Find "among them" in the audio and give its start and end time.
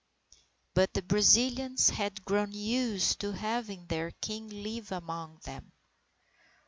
4.91-5.71